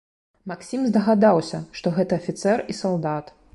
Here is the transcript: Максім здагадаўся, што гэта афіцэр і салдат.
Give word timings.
Максім 0.51 0.87
здагадаўся, 0.91 1.61
што 1.81 1.93
гэта 1.99 2.21
афіцэр 2.23 2.67
і 2.75 2.81
салдат. 2.83 3.25